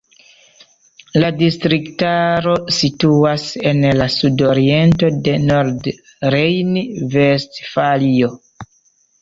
[1.23, 8.33] La distriktaro situas en la sudoriento de Nordrejn-Vestfalio.